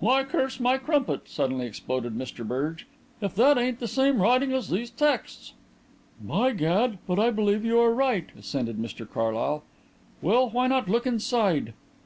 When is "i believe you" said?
7.18-7.80